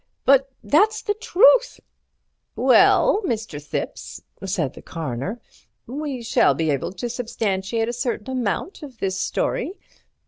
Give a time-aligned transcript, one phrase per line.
[0.25, 1.79] But that's the truth."
[2.55, 3.61] "Well, Mr.
[3.63, 5.39] Thipps," said the Coroner,
[5.85, 9.73] "we shall be able to substantiate a certain amount of this story.